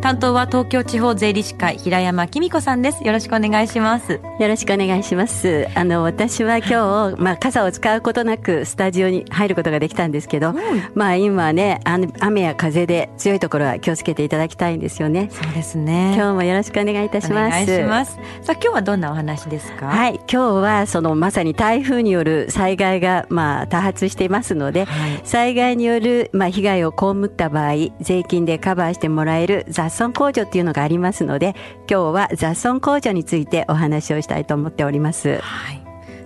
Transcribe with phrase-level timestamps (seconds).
[0.00, 3.04] 担当は東京地方税理士会平山紀美子さんです。
[3.04, 4.14] よろしくお願いします。
[4.14, 5.68] よろしくお願いします。
[5.74, 10.56] あの私は今日、まあ、傘を使うことなくスタジオに入ることができたんですけど、うん、
[10.94, 15.28] まあ今ね雨や風で強いところは気をつけていただきたいんですよね。
[15.30, 16.14] そうですね。
[16.16, 17.48] 今日もよろしくお願いいたします。
[17.48, 18.18] お願いします。
[18.40, 19.86] さあ今日はどんなお話ですか？
[19.86, 31.54] はい今日はそのまさに台風による災害がまあ多発していますので、はい、災害によるまあ被害を被った場合税金でカバーしてもらえる雑雑損控除っていうのがありますので
[31.90, 35.38] 今日は雑損控除についてお話をしたいと思っております。
[35.40, 35.80] はい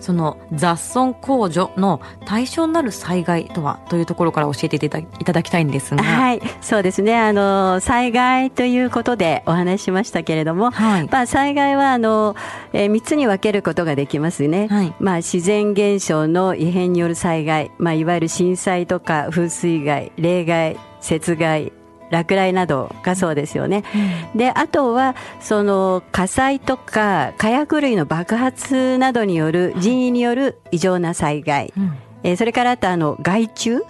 [0.04, 6.02] その雑損控除の対象になる災害とはというところから教えていただきたいんですが。
[6.02, 7.16] はい、そうですね。
[7.16, 12.36] あの、災害ということでお話しましたけれども、はい、まあ災害はあの、
[12.74, 14.68] えー、3つに分けることができますね。
[14.68, 20.76] はい、まあ自然現象の異変による災害、まあいわゆる震災とか風水害、冷害、
[21.10, 21.72] 雪害、
[22.14, 23.84] 落雷などがそうですよね。
[24.32, 33.82] うん、であとはその火災とか火薬類の爆発などによる人為による異常な災害、うん、えー、それからあとあの害虫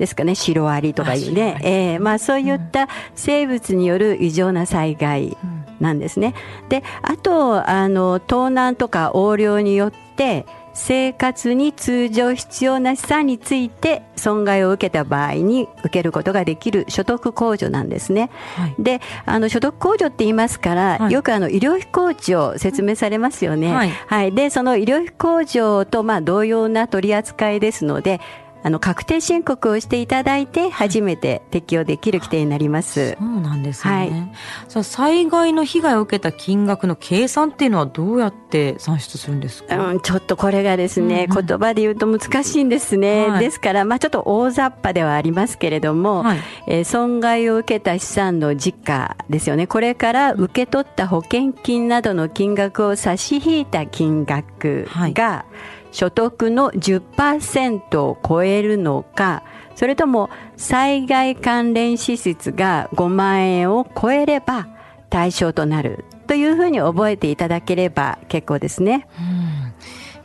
[0.00, 5.36] ですかね、シロアリとかいうね、えー、まあそういった生物による異常な災害
[5.78, 6.34] なんですね。
[6.70, 18.30] で、あと、あの、盗難とか横領によって、生活に通常必要な資産について損害を受けた場合に受けることができる所得控除なんですね。
[18.56, 23.72] はい、で、あの所得控除って言いますから、はい、よくあの医療費控除を説明されますよね。
[23.72, 28.20] はい、はい、で、その医療費控除とまあ同様な取り扱いですので、
[28.62, 33.16] あの確定申告をしていただいて初めて適用できる規定になります。
[33.18, 33.94] そうなんですね。
[33.94, 34.10] はい、
[34.68, 39.76] さあ災害の被害を受けた金額の計算っていうのはどうやって算出するんですか？
[39.76, 43.28] うん、ちょっとこれがですね、うんうん、言葉で言うと難しいんですね。
[43.28, 49.66] はい、ですからまあちょっと大雑把ではありますけれども、はい、えー、損害を受けた資産の時価ですよね。
[49.66, 55.14] これから受け取った保険金などの金額を差し引いた金額が、はい
[55.92, 59.42] 所得の10%を超えるのか、
[59.74, 64.68] それとも災害関連支出が5万円を超えれば
[65.08, 69.08] 対象となるというふうに覚えていただければ結構ですね。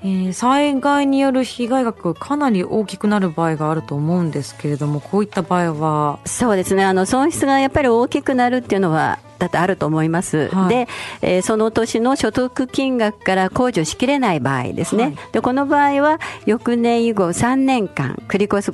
[0.06, 6.20] えー、災害による被害額かなり大きくなる場合があると思うんですけれどもこういった場合は？
[6.26, 10.50] そうですねあの損失がやっぱり大きくなるっていうのはだってあると思います。
[10.50, 10.88] はい、で、
[11.22, 15.04] えー、その年の所得金額から控除しきれない場合ですね。
[15.04, 18.72] はい、で、この場合は、翌年以後3年間繰り越す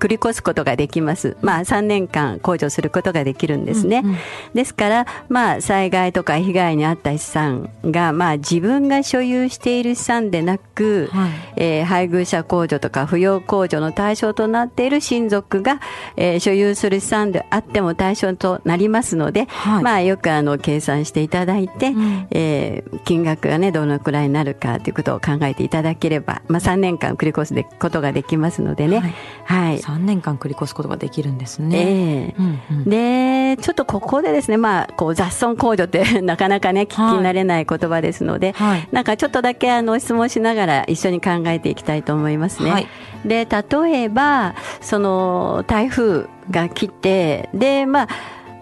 [0.00, 1.36] 繰り越すことができます。
[1.42, 4.00] まあ3年間控除することができるんですね。
[4.02, 4.16] うんうん、
[4.54, 15.80] ですから、まあ災害とか被害に遭った資産が、まあ自分が所有している資産でなく、はい、えー、配偶者控除とか扶養控除の対象となっている親族が、
[16.16, 29.00] えー、所有する資産であっても対象となりますので、はい、まあよくあの計算していただいて、うん、えー、金額がね、どのくらいになるかということを考えていただければ、まあ3年間繰り越すことができますのでね。
[29.44, 32.34] はい、はい3年間繰り越すことができるんですね。
[32.36, 32.40] えー
[32.70, 42.70] うんうん、で、ちょっとここでですね、まあ、こう雑損控除って なかなかね、聞き慣れない言葉ですので、はい、なんかちょっとだけあの質問しながら一緒に考えていきたいと思いますね。
[42.70, 42.88] はい、
[43.24, 48.08] で、例えば、その台風が来て、で、まあ、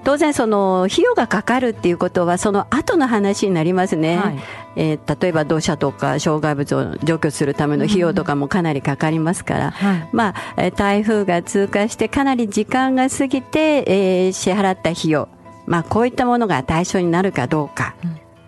[0.09, 4.39] 当然その費用がかかるっていうことはその後の話になりますね、はい、
[4.77, 15.29] えー、例えば土砂とか障害物を除去するための費用とかもかなりかかりますから、うん、まあ、台風が通過してかなり時間が過ぎて、えー、支払った費用、
[15.67, 17.95] まあ、こういったものが対象になるかどうか、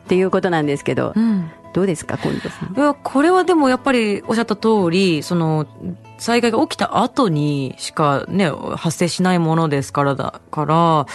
[0.06, 2.74] っていうことなんですけど、うん、どうですか、近藤さん？
[2.76, 5.66] いや、これはでもやっぱりおっしゃった通り、その、
[6.18, 11.06] 災害が起きた後にしかね、発生しないものですからだから、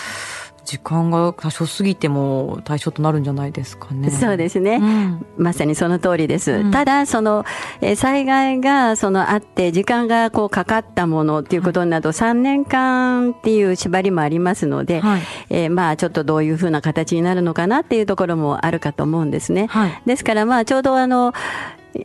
[0.66, 4.10] 時間が多少過ぎても対象となるんじゃないですかね。
[4.10, 4.78] そうですね。
[4.82, 6.52] うん、まさにその通りです。
[6.52, 7.46] うん、ただ、その、
[7.82, 19.68] え災害が、その、あって、時間がこうかかったものっていうことになると、3年間っていう縛りもありますので、はい、えー、まあ、ちょっとどういうふうな形になるのかなっていうところもあるかと思うんですね。
[19.68, 21.34] はい、ですから、まあ、ちょうどあの、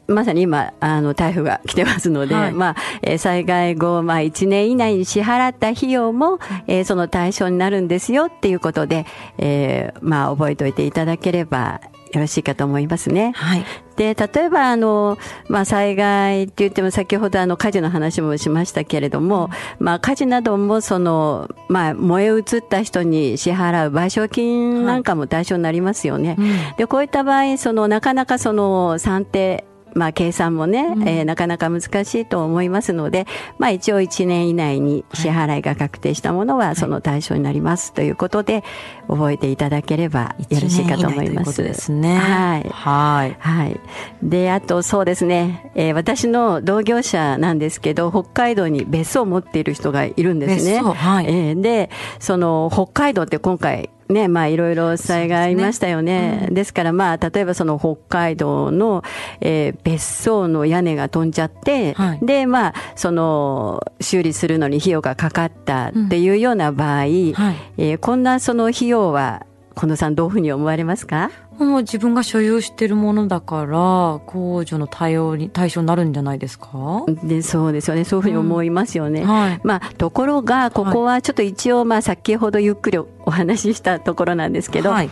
[0.06, 9.06] まさに今、あの、台風が来てますので、はい、まあ、えー、災害後、まあ、1年以内に支払った費用も、えー、その対象になるんですよっていうことで、
[9.38, 11.80] えー、まあ、覚えておいていただければ
[12.12, 13.32] よろしいかと思いますね。
[13.36, 13.64] はい。
[13.96, 26.36] で、例えば、あの、まあ、災害って言っても、先ほどあの、火事の話もしましたけれども、まあ、火事なども、その、まあ、燃え移った人に支払う賠償金なんかも対象になりますよね。
[26.38, 29.64] はいうん、で、こういった場合、その、なかなかその、算定、
[29.94, 33.26] まあ、計算もね、うん、えー、なかなか難しいと思いますので、
[33.58, 38.64] まあ、一応1年以内に支払いが確定したものはその対象になりますということで、
[39.08, 41.56] 覚えていただければよろしいかと思います。
[41.56, 42.16] とですね。
[42.16, 42.68] はい。
[42.70, 43.36] はい。
[43.40, 43.80] はい。
[44.22, 50.72] で、あとそうですね、えー、私の同業者なんですけど、北海道に別荘を持っている人がいるんですね。
[50.74, 50.92] 別荘？
[50.92, 51.26] はい。
[51.26, 56.10] えー、で、その北海道って今回ね、まあいろいろ災害ありましたよね。
[56.12, 56.46] ですね。
[56.48, 59.02] うん、ですからまあ例えばその北海道の、
[59.40, 67.32] えー、別荘の屋根が飛んじゃって、はい、でまあその修理するのに費用がかかったっていうような場合、うん。
[67.32, 69.46] はい、えー、こんなその費用は
[69.76, 71.30] 近藤さんどういうふうに思われますか？
[71.60, 77.04] もう自分が所有してるものだから控除の対応に対象になるんじゃないですか？
[77.22, 78.04] でそうですよね。
[78.04, 79.28] そういうふうに思いますよね、うん。
[79.28, 85.10] はい、まあところがここはちょっと一応まあ先ほどゆっくりお話ししたところなんですけど、はい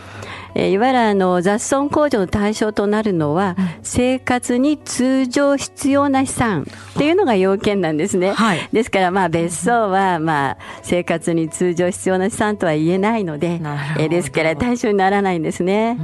[0.55, 8.33] えいわゆるあの雑損控除の対象となるのは、生活に通常必要な資産っていうのが要件なんですね。
[8.33, 13.61] はい、ですからまあ別荘はまあ生活に通常必要な資産とは言えないので、
[13.99, 15.97] えですから対象にならないんですね。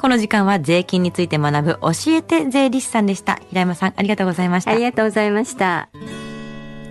[0.00, 3.40] この時間は税金について学ぶ教えて税理士さんでした。
[3.48, 4.70] 平山さん、ありがとうございました。
[4.70, 5.88] ありがとうございました。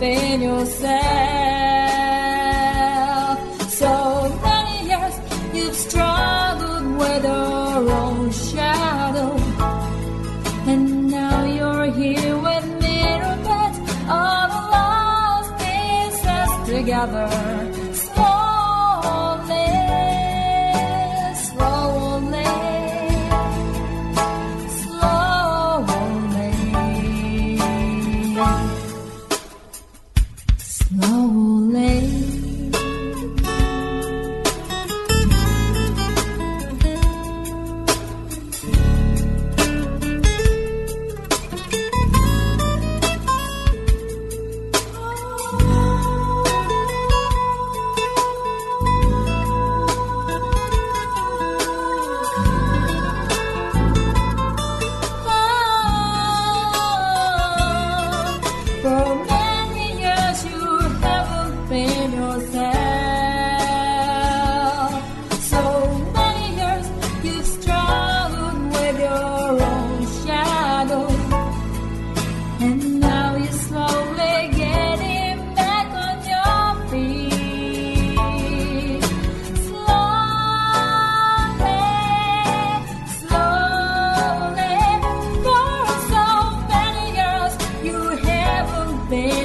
[0.00, 0.90] Haven't yourself.
[3.70, 3.92] So
[4.42, 5.14] many years
[5.54, 9.36] you've struggled with your own shadow.
[10.66, 12.80] And now you're here with
[16.80, 17.59] together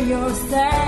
[0.06, 0.85] your.